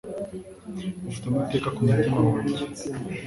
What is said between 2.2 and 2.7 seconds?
wanjye